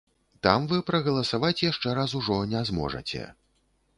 [0.45, 3.21] Там вы прагаласаваць яшчэ раз ужо не зможаце.